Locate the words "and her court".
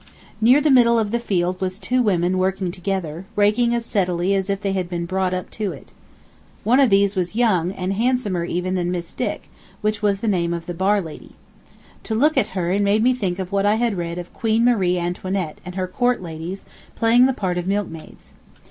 15.63-16.19